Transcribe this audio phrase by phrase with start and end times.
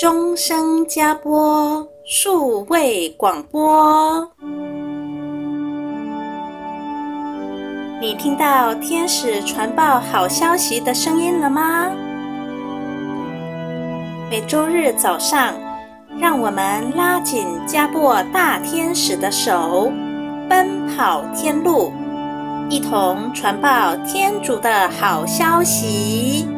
[0.00, 4.26] 钟声加播数位广播。
[8.00, 11.90] 你听到天使传报好消息的声音了吗？
[14.30, 15.52] 每周日早上，
[16.18, 19.92] 让我们拉紧加播大天使的手，
[20.48, 21.92] 奔跑天路。
[22.70, 26.48] 一同传报天主的好消息。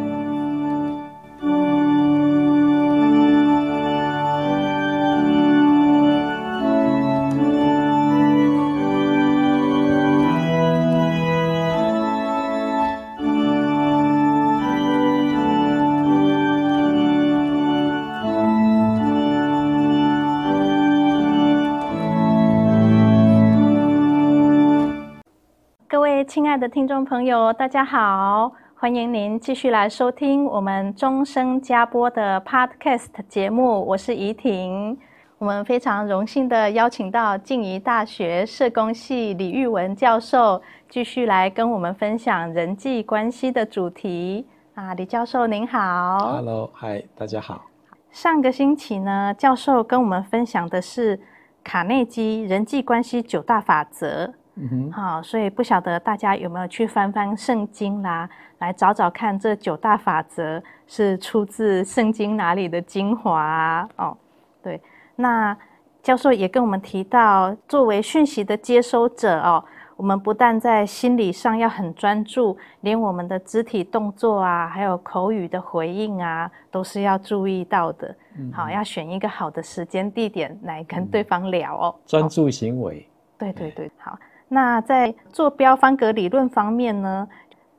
[26.53, 28.53] 爱的听众朋友，大家好！
[28.75, 34.99] 欢迎您继续来收听我们终生加播的 Podcast 节目，我是怡婷。
[35.39, 44.47] 我们非常荣幸的邀请到静宜大学社工系李玉文教授，继续来跟我们分享人际关系的主题。
[44.75, 46.35] 啊，李教授您好。
[46.35, 47.63] Hello，嗨，大家好。
[48.11, 51.19] 上个星期呢，教授跟我们分享的是
[51.65, 54.35] 卡内基人际关系九大法则。
[54.55, 63.89] 嗯哼，好，所以不晓得大家有没有去翻翻圣经啦，来找找看这九大法则是出自圣经哪里的精华啊？
[63.97, 64.17] 哦，
[64.63, 64.79] 对，
[65.17, 65.57] 那
[66.03, 69.65] 教授也跟我们提到，作为讯息的接收者哦，
[69.97, 78.15] 我们不但在心理上要很专注，连我们的肢体动作啊，还有口语的回应啊，都是要注意到的。
[78.37, 81.95] 嗯，好，要选一个好的时间地点来跟对方聊哦。
[82.05, 83.09] 专注行为。
[83.39, 84.19] 对对对，好。
[84.55, 87.27] 那在坐标方格理论方面呢，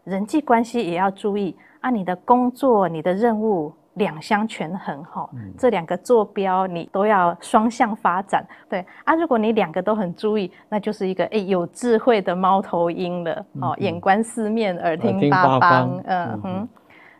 [0.05, 8.43] 人际关系也要注意啊，你的工作、你的任务两相权衡哈，嗯、这两个坐标你都要双向发展。
[8.67, 16.31] 对啊，如果你两个都很注意，那就是一个诶有智慧的猫头鹰了哦，嗯、眼观四面，耳听八方，嗯哼。
[16.33, 16.69] 嗯哼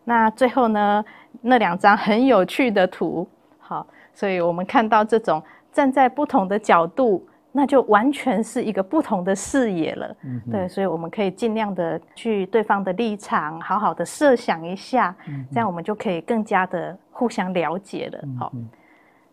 [0.03, 1.05] 那最后呢，
[1.41, 3.27] 那两张很有趣的图，
[3.59, 3.85] 好，
[4.15, 7.23] 所以我们看到这种站在不同的角度。
[7.55, 18.27] 那就完全是一个不同的视野了，嗯、对，所以我们可以尽量的去对方的立场，好好的设想一下，嗯、这样我们就可以更加的互相了解了。
[18.39, 18.51] 好、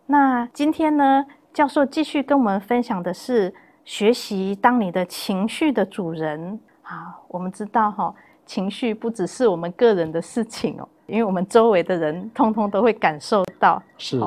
[0.05, 3.53] 那今天呢，教授继续跟我们分享的是
[3.87, 6.61] 学习当你的情绪的主人。
[6.83, 8.15] 好，我们知道哈，
[8.45, 13.83] 情绪不只是我们个人的事情哦，因为我们周围的人通通都会感受到。
[13.97, 14.21] 是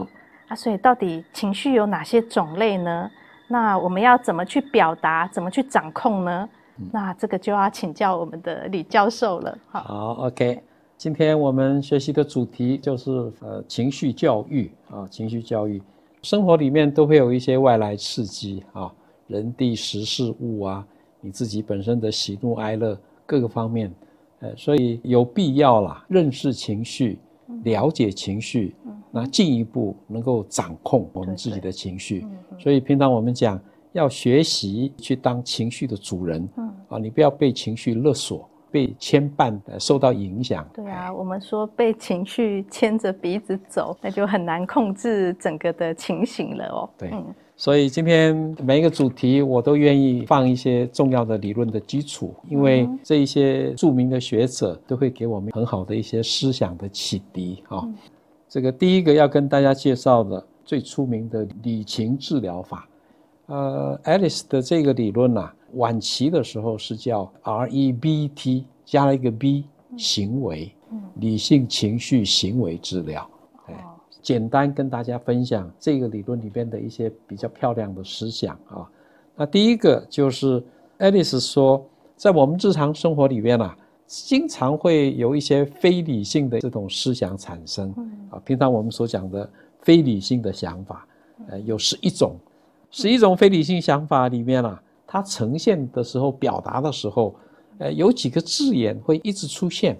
[0.47, 3.11] 啊，所以到底情绪有哪些种类呢？
[3.53, 6.49] 那我们要怎么去表达，怎么去掌控呢？
[6.79, 9.55] 嗯、那这个就要请教我们的李教授了。
[9.69, 10.59] 好，好，OK。
[10.97, 13.11] 今天我们学习的主题就是
[13.41, 15.79] 呃情绪教育啊，情绪教育。
[16.23, 18.91] 生活里面都会有一些外来刺激啊，
[19.27, 20.83] 人地时事物啊，
[21.21, 23.93] 你自己本身的喜怒哀乐各个方面，
[24.39, 27.19] 呃，所以有必要啦，认识情绪，
[27.63, 28.73] 了解情绪。
[29.13, 32.25] 嗯那进一步能够掌控我们自己的情绪，
[32.57, 33.59] 所以平常我们讲
[33.91, 40.67] 要学习去当情绪的主人，嗯、啊，你不要被情绪勒索、被牵绊、受到影响。
[40.73, 46.89] 对啊，我们说被情绪牵着鼻子走，那就很难控制整个的情形了哦。
[46.97, 47.23] 对，嗯、
[47.55, 57.77] 所以今天每一个主题我都愿意放一些重要的理论的基础，因为这一些著名的学者都会给我们很好的一些思想的启迪啊。
[57.83, 57.95] 嗯
[58.53, 62.87] 这个第一个要跟大家介绍的最出名的理情治疗法，
[63.47, 69.65] 呃，Alice 的这个理论啊，晚期的时候是叫 REBT 加了一个 B
[69.97, 70.71] 行为，
[71.15, 73.27] 理性情绪行为治疗。
[73.65, 73.85] 哎，
[74.21, 78.87] 简单跟大家分享这个理论里边的一些比较漂亮的思想啊。
[79.35, 80.63] 那第一个就是
[80.99, 81.83] Alice 说，
[82.15, 83.75] 在我们日常生活里边啊。
[84.13, 87.89] 经常会有一些非理性的这种思想产生
[88.29, 89.49] 啊，平常我们所讲的
[89.81, 91.07] 非理性的想法，
[91.47, 92.35] 呃，有十一种，
[92.91, 97.33] 十一种非理性想法里面啊，它呈现的时候、表达的时候，
[97.79, 99.97] 呃，有几个字眼会一直出现，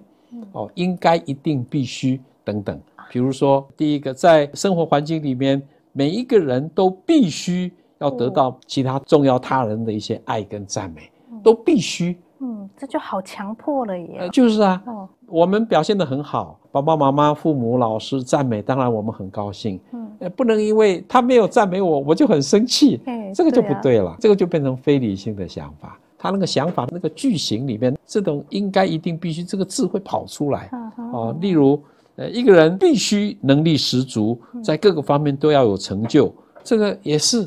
[0.52, 2.80] 哦，应该、一定、必须等等。
[3.10, 5.60] 比如说，第一个，在生活环境里面，
[5.90, 11.10] 每一个人都必须要得到其他重要他人的一些爱跟赞美，
[11.42, 12.16] 都必须。
[12.40, 14.16] 嗯，这就好强迫了耶。
[14.20, 19.80] 呃，就是啊，哦，我们表现得很好，爸爸妈妈、父母、老师赞美，当然我们很高兴。
[19.92, 23.00] 嗯，呃，不能因为他没有赞美我，我就很生气。
[23.06, 25.98] 哎，这个就不对了，对啊，这个就变成非理性的想法。
[26.18, 30.70] 他那个想法那个句型里面，这种应该、一定、必须这个字会跑出来。
[31.12, 31.78] 啊，例如
[32.16, 36.32] 呃，一个人必须能力十足，在各个方面都要有成就。
[36.62, 37.46] 这个也是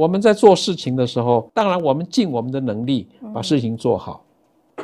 [0.00, 4.22] 我们在做事情的时候，当然我们尽我们的能力把事情做好。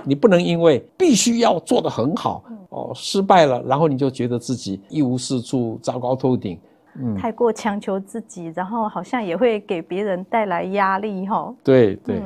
[0.05, 6.59] 你不能因为必须要做得很好哦，失败了，然后你就觉得自己一无是处，糟糕透顶。
[7.01, 11.51] 嗯，太过强求自己，然后好像也会给别人带来压力哈。
[11.65, 12.21] 对对，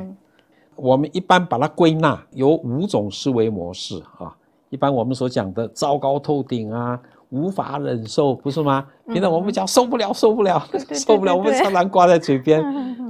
[0.75, 4.35] 我们一般把它归纳有五种思维模式啊。
[4.69, 6.99] 一般我们所讲的糟糕透顶啊，
[7.31, 8.85] 无法忍受，不是吗？
[9.07, 10.61] 平常我们讲受不了，受不了，
[10.93, 12.61] 受不了，我们常常挂在嘴边。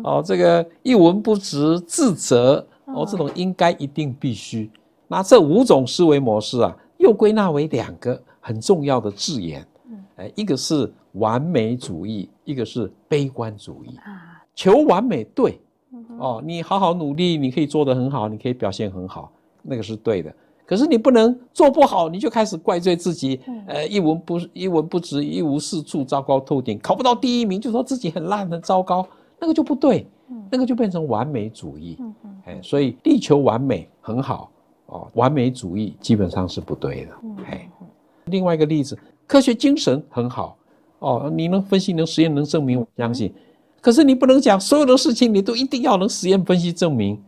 [0.03, 4.69] 哦，这个一文不值，自责，哦，这种应该、一定、必须。
[5.07, 9.67] 那这五种思维模式啊，又归纳为两个很重要的字眼。
[10.17, 13.97] 哎，一个是完美主义，一个是悲观主义。
[14.53, 15.59] 求完美，对，
[16.19, 19.31] 哦，你好好努力，你可以做得很好，你可以表现很好，
[19.63, 20.31] 那个是对的。
[20.71, 23.37] 可是你不能做不好，你就开始怪罪自己，
[23.67, 29.05] 呃，一文不一文不值，一无是处，糟糕透顶，考不到第一名就说自己很烂很糟糕，
[29.37, 30.07] 那个就不对，
[30.49, 31.97] 那个就变成完美主义，
[32.45, 34.49] 哎，所以力求完美很好
[34.85, 37.11] 哦，完美主义基本上是不对的，
[37.49, 37.69] 哎，
[38.27, 38.97] 另外一个例子，
[39.27, 40.55] 科学精神很好
[40.99, 43.29] 哦，你能分析能实验能证明，我相信，
[43.81, 47.21] 可是你不能讲所有的事情你都一定要能实验分析证明，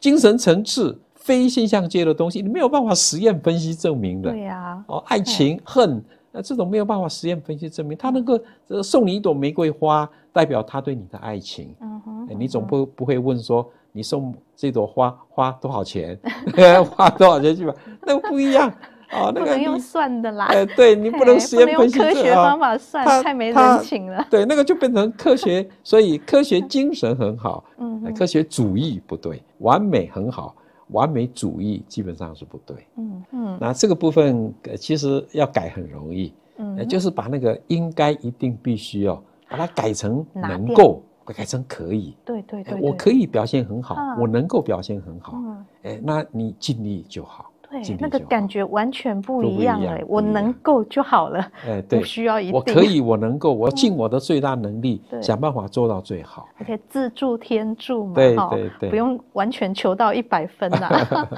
[0.00, 0.98] 精神层次。
[1.18, 4.30] 非现象界的东西，你没有办法实验分析证明的。
[4.30, 7.96] 对呀，哦，爱情、恨，那这种没有办法实验分析证明。
[7.96, 8.40] 他能够
[8.82, 11.74] 送你一朵玫瑰花，代表他对你的爱情。
[11.80, 16.18] 嗯哼，你总不不会问说，你送这朵花花多少钱？
[16.90, 17.74] 花多少钱去吧？
[18.06, 18.72] 那个不一样
[19.10, 20.46] 哦，那个不能用算的啦。
[20.46, 24.24] 哎，对你不能实验分析科学方法算，太没人情了。
[24.30, 27.64] 对，那个就变成科学，所以科学精神很好。
[27.78, 30.54] 嗯，科学主义不对，完美很好。
[30.90, 45.38] 完美主义基本上是不对，嗯嗯，那这个部分其实要改很容易，嗯，就是把那个应该、一定、必须哦，把它改成能够，改成可以，对对对，我可以表现很好，我能够表现很好，
[45.82, 47.50] 哎，那你尽力就好。
[47.70, 52.54] 对，那个感觉完全不一样哎，我能够就好了， 哎，不需要一定。
[52.54, 56.48] 我可以，我能够，我尽我的最大能力，想办法做到最好。
[56.58, 61.28] 而且自助天助嘛，对对对，不用完全求到一百分 呐。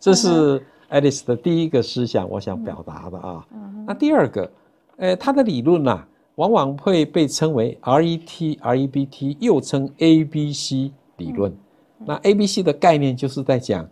[0.00, 0.60] 这是
[0.90, 3.46] Alice 的第一个思想，我想表达的啊。
[3.86, 4.50] 那第二个，
[4.96, 6.04] 呃，他的理论呐，
[6.34, 11.56] 往往会被称为 RET REBT，又称 ABC 理论。
[12.04, 13.88] 那 ABC 的概念就是在讲。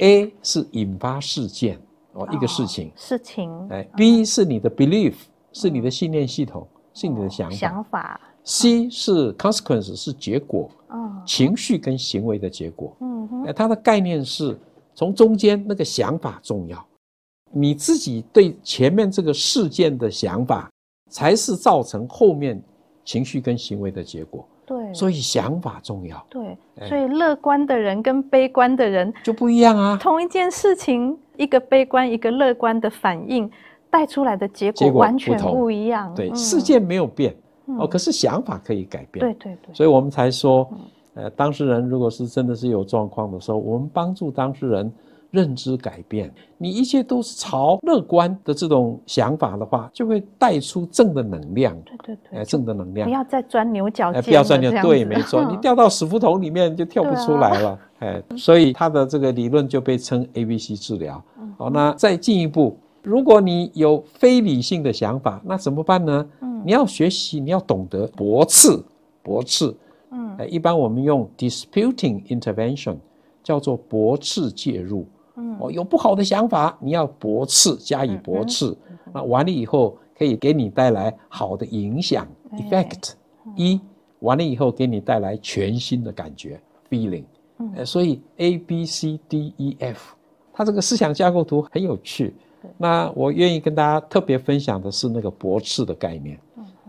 [0.00, 1.78] A 是引发事件
[2.12, 3.50] 哦，一个事情，事情。
[3.70, 5.14] 哎，B 是你的 belief，
[5.52, 7.56] 是你的信念系统，是你的想法。
[7.56, 8.20] 想法。
[8.42, 10.70] C 是 consequence，是结果，
[11.26, 12.96] 情绪跟行为的结果。
[13.00, 13.52] 嗯哼。
[13.54, 14.58] 它的概念是
[14.94, 16.84] 从中间那个想法重要，
[17.52, 20.70] 你自己对前面这个事件的想法，
[21.10, 22.60] 才是造成后面
[23.04, 24.46] 情绪跟行为的结果。
[24.70, 26.24] 对，所以想法重要。
[26.30, 26.56] 对，
[26.86, 29.98] 所以乐观的人跟悲观的人就不一样啊。
[30.00, 33.50] 同一件事情，一个悲观，一个乐观的反应
[33.90, 36.14] 带出来的结果完全不一样。
[36.14, 37.34] 对，事件没有变
[37.80, 39.18] 哦，可是想法可以改变。
[39.18, 40.70] 对对对，所以我们才说，
[41.14, 44.92] 呃，当事人如果是真的是有状况的时候，我们帮助当事人。
[45.30, 51.76] 认知改变，你一切都是朝乐观的这种想法的话，就会带出正的能量。
[51.82, 54.20] 对对对，哎，正的能量，不要再钻牛角尖。
[54.20, 57.78] 哎，不要钻牛，对，没错，你掉到死胡同里面就跳不出来了。
[58.00, 61.22] 哎，所以他的这个理论就被称 ABC 治疗。
[61.56, 66.26] 好，那再进一步，如果你有非理性的想法，那怎么办呢？
[66.40, 68.82] 嗯，你要学习，你要懂得驳斥，
[69.22, 69.72] 驳斥。
[70.10, 72.96] 嗯，哎，一般我们用 disputing intervention，
[73.44, 75.06] 叫做驳斥介入。
[75.58, 78.76] 哦，有不好的想法，你要驳斥，加以驳斥，
[79.12, 83.12] 那完了以后可以给你带来好的影响，effect。
[83.56, 83.80] 一
[84.20, 86.60] 完了以后给你带来全新的感觉
[86.90, 87.24] ，feeling。
[87.74, 90.14] 呃，所以 A B C D E F，
[90.52, 92.34] 它这个思想架构图很有趣。
[92.76, 96.38] 那我愿意跟大家特别分享的是那个驳斥的概念。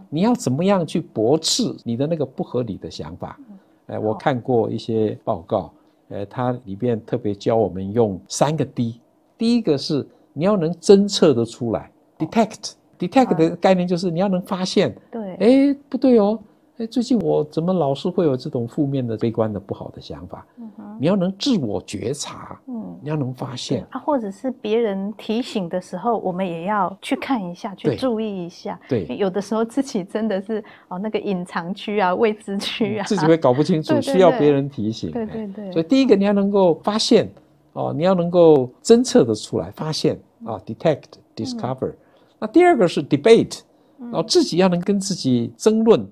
[0.09, 3.39] 你要怎么样去驳斥你的那个不合理的想法？
[3.87, 5.71] 哎，我看过一些报告。
[6.11, 8.99] 呃，它里边特别教我们用三个 D，
[9.37, 11.89] 第一个是你要能侦测得出来
[12.19, 16.37] ，detect，detect 的概念就是你要能发现，对，哎，不对哦。
[16.81, 20.43] 哎，最近我怎么老是会有这种负面的、悲观的、不好的想法？
[20.57, 28.79] 嗯，你要能自我觉察，嗯，你要能发现啊，或者是别人提醒的时候，我们也要去看一下，去注意一下。
[28.89, 35.11] 对，有的时候自己真的是哦，那个隐藏区啊、未知区啊，自己会搞不清楚，需要别人提醒。
[35.11, 35.71] 对对对。
[35.71, 37.29] 所以第一个你要能够发现
[37.73, 41.93] 哦，你要能够侦测的出来，发现啊，detect，discover。
[42.39, 43.59] 那第二个是 debate，
[43.99, 46.03] 然后自己要能跟自己争论，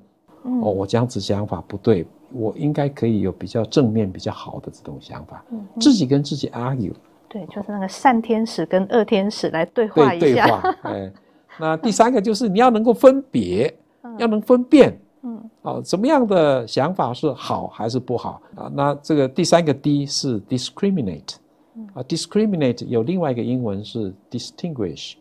[0.43, 6.93] 嗯哦，我这样子想法不对，我应该可以有比较正面、比较好的这种想法，嗯自己跟自己 argue，
[7.27, 10.25] 对，就是那个善天使跟恶天使来对话一下。
[10.25, 11.11] 对对话， 哎，
[11.59, 13.73] 那第三个就是你要能够分别，
[14.17, 18.71] 要能分辨，嗯，哦，怎么样的想法是好还是不好啊？
[18.73, 21.35] 那这个第三个 D 是 discriminate，
[21.93, 25.15] 啊，discriminate 有另外一个英文是 distinguish，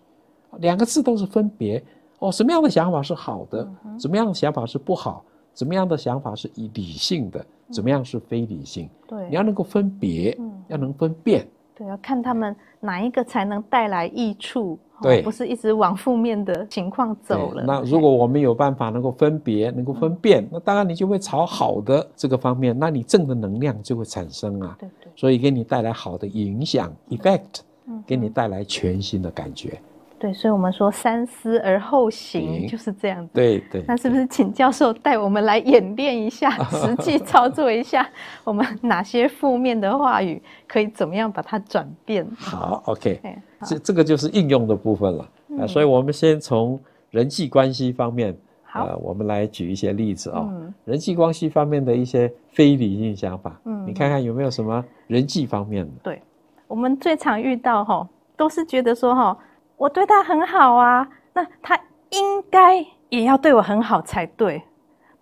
[0.58, 1.82] 两个字都是分别。
[2.18, 3.68] 哦，什么样的想法是好的？
[3.98, 5.24] 什么样的想法是不好？
[5.54, 7.44] 怎么样的想法是以理性的？
[7.70, 8.88] 怎么样是非理性？
[9.06, 11.46] 对，你要能够分别，要能分辨。
[11.74, 17.62] 对，要看他们哪一个才能带来益处，对，不是一直往负面的情况走了。
[17.62, 24.76] 那如果我们有办法能够分别，能够分辨，那当然你就会朝好的这个方面，那你正的能量就会产生啊。
[24.80, 27.60] 对对，所以给你带来好的影响 effect，
[28.06, 29.80] 给你带来全新的感觉。
[30.18, 33.30] 对，所以我们说三思而后行就是这样子。
[33.34, 33.84] 对对。
[33.86, 38.08] 那是不是请教授带我们来演练一下， 实际操作一下，
[38.42, 42.26] 我们哪些负面的话语可以怎么样把它转变？
[42.36, 43.20] 好，OK，
[43.64, 45.28] 这这个就是应用的部分了。
[45.60, 46.78] 啊，所以我们先从
[47.10, 48.36] 人际关系方面，
[48.74, 50.48] 呃，我们来举一些例子啊。
[50.84, 55.92] 人际关系方面的一些非理性想法，嗯，你看看有没有什么人际方面的？
[56.02, 56.22] 对，
[56.66, 59.38] 我们最常遇到哈，都是觉得说哈。
[59.78, 61.74] 我对他很好啊，那他
[62.10, 64.62] 应该也要对我很好才对，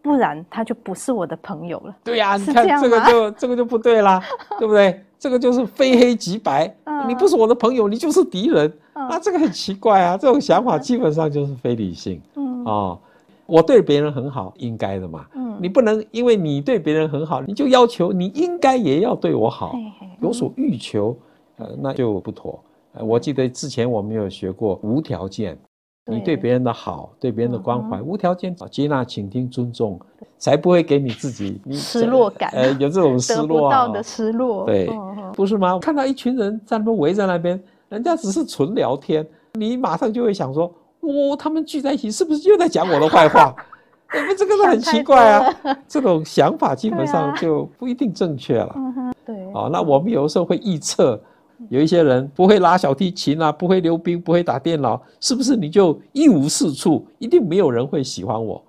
[0.03, 1.95] 不然他就不是我的朋友了。
[2.03, 4.21] 对呀、啊，你看这个就这个就不对啦，
[4.59, 5.03] 对不对？
[5.19, 10.17] 这个就是非黑即白，嗯、你不是我的朋友，你就是敌人，那、嗯、这个很奇怪啊。
[10.17, 12.21] 这种想法基本上就是非理性。
[12.35, 12.99] 嗯哦，
[13.47, 15.25] 我对别人很好，应该的嘛。
[15.35, 21.17] 嗯，你不能因为你对别人很好，你就要求你应该也要对我好，嘿嘿有所欲求，
[21.57, 22.63] 呃，那就不妥。
[23.01, 25.59] 我记得之前我们有学过无条件，
[26.07, 30.01] 你对别人的好，对别人的关怀，无条件接纳、倾听、尊重，
[30.39, 32.51] 才不会给你自己失落感。
[32.53, 34.89] 呃，有这种失落，得不到的失落，对，
[35.35, 35.79] 不是吗？
[35.79, 43.55] 看到一群人在那边围在那边，人家只是纯聊天，你马上就会想说，哦，他们聚在一起是不是又在讲我的坏话？
[44.09, 45.55] 哎，这个是很奇怪啊，
[45.89, 48.77] 这种想法基本上就不一定正确了。
[49.25, 51.21] 对，啊，那我们有的时候会臆测。
[51.69, 57.07] 有一些人不会拉小提琴啊，不会溜冰，不会打电脑，是不是你就一无是处？
[57.19, 58.63] 一定没有人会喜欢我。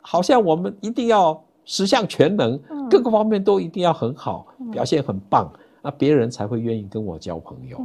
[0.00, 2.58] 好像我们一定要十项全能，
[2.88, 7.78] 各个方面都一定要很好，表现很棒，那别人才会愿意跟我交朋友。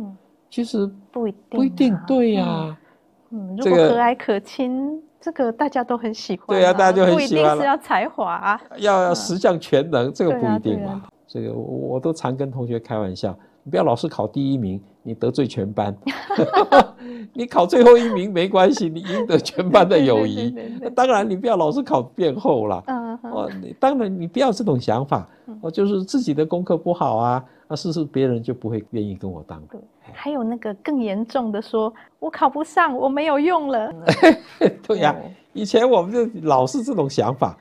[0.49, 2.77] 其实不一定，不一定对呀。
[3.31, 6.47] 嗯，如果和蔼可亲，这个大家都很喜欢。
[6.47, 7.19] 对呀，大家就很喜欢。
[7.19, 11.03] 不一定是要才华，要要十项全能，这个不一定嘛。
[11.27, 13.37] 这个我都常跟同学开玩笑。
[13.63, 15.93] 你不要老是考第一名，你得罪全班；
[17.33, 20.53] 你考最后一名没关系，你赢得全班的友谊。
[20.93, 22.83] 当然，你不要老是考变后了。
[23.23, 25.27] 哦，当然你不要这种想法。
[25.61, 29.61] 哦就是自己的功课不好啊，那试试别人就不会愿意跟我当。
[30.11, 33.93] 还有那个更严重的说，说我考不上，我没有用了。
[34.85, 35.15] 对呀，
[35.53, 37.57] 以前我们就老是这种想法，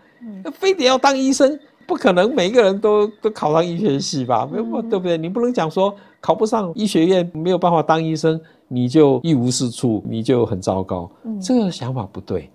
[0.53, 1.59] 非得要当医生。
[1.87, 4.49] 不可能每一个人都都考上医学系吧？
[4.51, 5.17] 没有，对不对？
[5.19, 11.11] 你不能讲说考不上医学院没有办法当医生，你就一无是处，你就很糟糕。
[11.41, 12.51] 这个想法不对。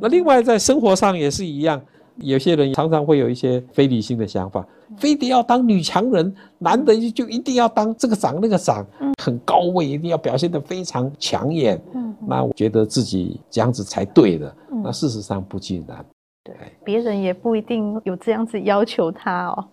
[0.00, 1.80] 那另外在生活上也是一样，
[2.16, 8.86] 有些人常常会有一些非理性的想法，非得要当女强人，男的就一定要当这个长那个长，
[9.22, 11.80] 很高位，一定要表现得非常抢眼。
[12.26, 14.54] 那我觉得自己这样子才对的。
[14.82, 16.04] 那事实上不尽然。
[16.44, 19.64] 对，别人也不一定有这样子要求他哦。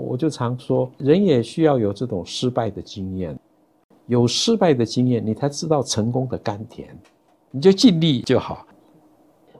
[0.00, 3.38] 我就常说，人也需要有这种失败的经验，
[4.06, 6.88] 有失败的经验，你才知道成功的甘甜。
[7.52, 8.66] 你就尽力就好。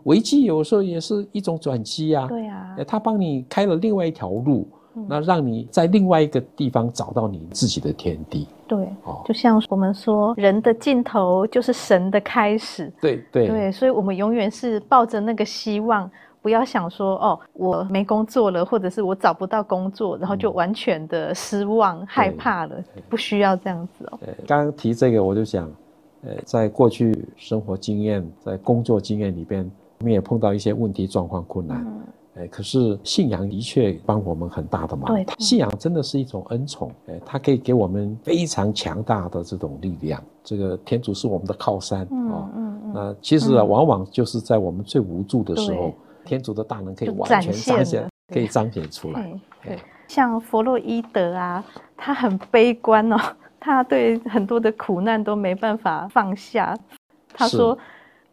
[0.02, 2.26] 危机有时候也是一种转机啊。
[2.26, 4.68] 对啊，他帮你开了另外一条路，
[5.08, 8.48] 那让你在另外一个地方找到你自己的天地。
[8.66, 8.88] 对，
[9.24, 12.92] 就像我们说，人的尽头就是神的开始。
[13.00, 16.10] 对对对，所以我们永远是抱着那个希望。
[16.48, 22.82] 不要想说哦，我没工作了，或者是我找不到工作，然后就完全的失望、嗯、害怕了。
[23.06, 24.18] 不需要这样子哦。
[24.46, 25.70] 刚刚提这个，我就想，
[26.22, 31.84] 呃，在过去生活经验、在工作经验里边，我们也碰到一些问题、状况、困难。
[32.36, 35.04] 嗯、可是信仰的确帮我们很大的忙。
[35.14, 36.90] 对，信仰真的是一种恩宠，
[37.26, 40.18] 它可以给我们非常强大的这种力量。
[40.42, 42.08] 这个天主是我们的靠山。
[42.10, 42.92] 嗯嗯嗯。
[42.94, 45.92] 那其实啊，往往就是在我们最无助的时候。
[46.28, 49.32] 天主的大能可以完全彰显，可以彰显出来。
[49.62, 51.64] 对，像弗洛伊德啊，
[51.96, 53.16] 他很悲观哦，
[53.58, 56.76] 他对很多的苦难都没办法放下。
[57.32, 57.76] 他说，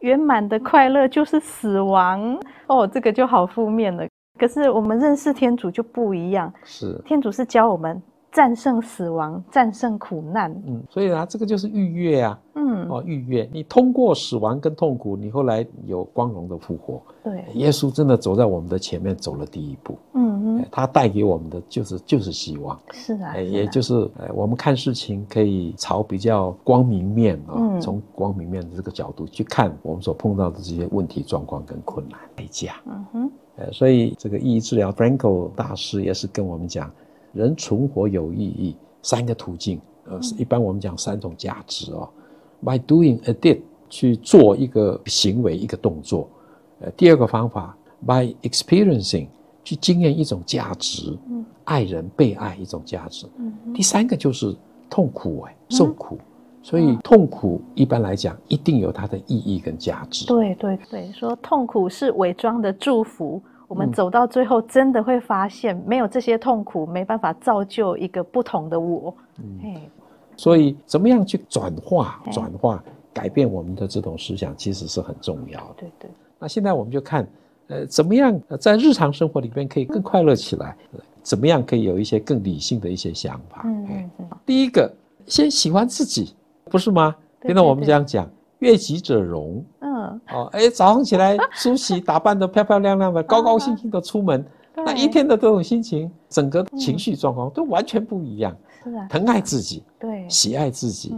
[0.00, 2.38] 圆满的快乐就是死亡。
[2.66, 4.06] 哦，这个就好负面了。
[4.38, 8.02] 可是我们认识天主就不一样，是天主是教我们。
[8.36, 10.52] 战胜死亡，战胜苦难。
[10.66, 12.38] 嗯，所以啊，这个就是逾越啊。
[12.54, 17.00] 嗯，哦，逾越，你通过死亡跟痛苦，你后来有光荣的复活。
[17.24, 19.96] 对，耶稣真的走在我们的前面，走了第一步。
[20.12, 22.78] 嗯嗯，他带给我们的就是就是希望。
[22.92, 32.74] 是啊，是啊，也就是呃，我们看事情可以朝比较光明面啊，嗯，从光明面的这个角度去看我们所碰到的这些问题、状况跟困难来讲。
[32.84, 36.90] 嗯哼，呃，所以这个意义治疗，Frankl 大师也是跟我们讲。
[37.36, 42.08] 人存活有意义，三个途径，呃，一般我们讲三种价值哦。
[42.64, 46.28] By doing a deed，去做一个行为，一个动作。
[46.80, 47.76] 呃，第二个方法
[48.06, 49.26] ，by experiencing，
[49.62, 53.26] 去经验一种价值，嗯，爱人被爱一种价值。
[53.38, 54.56] 嗯，第三个就是
[54.88, 56.18] 痛苦，哎，受苦。
[56.62, 60.26] 所以痛苦一般来讲一定有它的意义跟价值。
[60.26, 63.40] 对对对，说痛苦是伪装的祝福。
[63.68, 69.14] 我们走到最后，真的会发现，没有这些痛苦，没办法造就一个不同的我。
[69.38, 69.80] 嗯，
[70.36, 72.82] 所以怎么样去转化、转化、
[73.12, 75.74] 改变我们的这种思想，其实是很重要的。
[75.78, 76.10] 对对。
[76.38, 77.26] 那现在我们就看，
[77.68, 80.76] 呃，怎么样在日常生活里边可以更快乐起来？
[81.22, 83.62] 怎么样可以有一些更理性的一些想法？
[83.64, 84.28] 嗯嗯。
[84.46, 84.88] 第一个，
[85.26, 86.36] 先喜欢自己，
[86.70, 87.16] 不是吗？
[87.42, 88.30] 听到我们这样讲。
[88.60, 89.62] 悦己者容。
[90.28, 98.56] 嗯，哦，哎，早上起来梳洗打扮得漂漂亮亮的， 高高兴兴的出门，那一天的这种心情，整个情绪状况都完全不一样。
[98.84, 101.14] 是啊，疼爱自己，对，喜爱自己。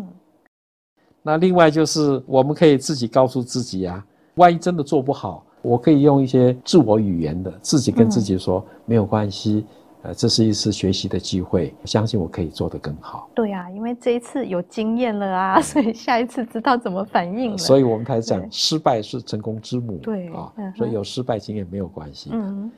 [1.23, 4.03] 那另外就是我们可以自己告诉自己啊，
[4.37, 9.67] 万一真的做不好，我可以用一些自我语言的，自己跟自己说，没有关系。
[10.03, 13.29] 呃，这是一次学习的机会，相信我可以做得更好。
[13.35, 17.59] 对啊，因为这一次有经验了啊， 所以下一次知道怎么反应了。
[17.59, 19.99] 所以我们才讲，失败是成功之母。
[19.99, 22.31] 对啊，所以有失败经验没有关系。
[22.33, 22.71] 嗯，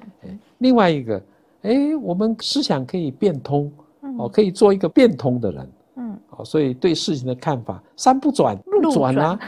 [0.58, 1.22] 另外一个，
[1.62, 3.70] 哎，我们思想可以变通，
[4.18, 5.70] 哦，可以做一个变通的人。
[5.96, 9.38] 嗯，哦，所以对事情的看法，山不转路转啊。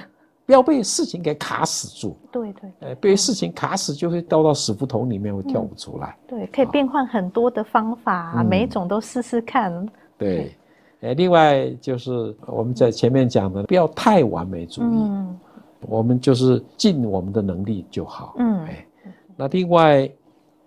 [0.52, 2.14] 不要被事情给卡死住。
[2.30, 6.14] 对对，呃，被事情卡死就会掉到死胡同里面，会跳不出来。
[6.26, 9.88] 对，可以变换很多的方法，每一种都试试看。
[10.18, 10.54] 对，
[11.00, 14.84] 呃，另外就是我们在前面讲的，不要太完美主义。
[14.84, 15.40] 嗯，
[15.88, 18.34] 我们就是尽我们的能力就好。
[18.36, 18.86] 嗯，哎，
[19.34, 20.06] 那另外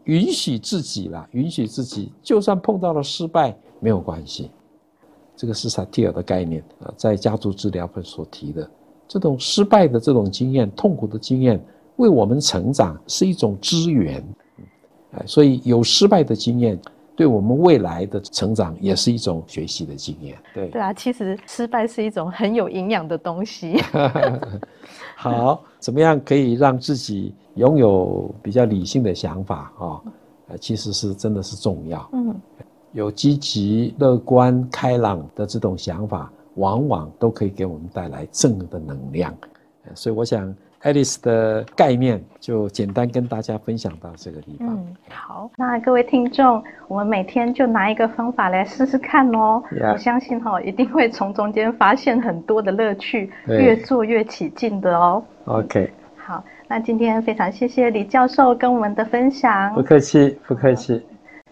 [0.06, 4.50] 允许自己啦，允许自己，就算碰到了失败没有关系。
[5.36, 8.68] 这个是萨提尔的概念啊，在家族治疗本所提的。
[9.08, 11.64] 这种失败的这种经验、痛苦的经验，
[11.98, 14.24] 为我们成长是一种资源，
[15.12, 16.80] 哎，所以有失败的经验，
[17.16, 20.36] 对我们未来的成长也是一种学习的经验。
[20.54, 23.80] 对对啊，其实失败是一种很有营养的东西。
[25.16, 30.02] 好，怎么样可以让自己拥有比较理性的想法啊？
[30.48, 32.10] 呃，其实是真的是重要。
[32.12, 32.36] 嗯，
[32.92, 36.32] 有积极、乐观、开朗的这种想法。
[36.56, 39.34] 往往都可以给我们带来正的能量，
[39.94, 44.70] 所以我想爱丽丝的概念就简单跟大家分享到这个地方。
[44.70, 49.64] 嗯，好，那各位听众，我们每天就拿一个方法来试试看哦。
[49.92, 55.24] 我相信哈、哦，一定会从中间发现很多的乐趣，越做越起劲的哦。
[55.46, 59.74] OK，好，那今天非常谢谢李教授跟我们的分享。
[59.74, 61.04] 不客气，不客气。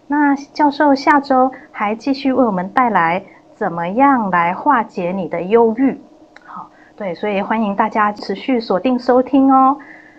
[0.06, 3.22] 那教授下周还继续为我们带来。
[3.54, 6.00] 怎么样来化解你的忧郁？
[6.44, 9.76] 好，对，所以欢迎大家持续锁定收听哦。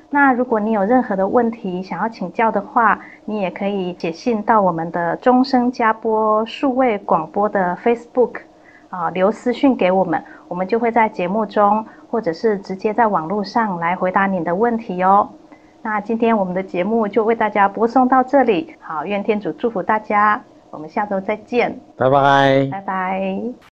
[0.09, 8.37] 那如果你有任何的问题想要请教的话，你也可以写信到我们的终生加播数位广播的 Facebook
[8.89, 15.27] 啊，留私讯给我们，我们就会在节目中或者是直接在网络上来回答你的问题哦。
[15.81, 20.41] 那今天我们的节目就为大家播送到这里，好，愿天主祝福大家。
[20.75, 23.74] 我们下周再见，拜拜，拜拜。